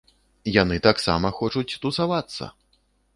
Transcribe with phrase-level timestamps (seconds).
[0.61, 2.49] Яны таксама хочуць тусавацца!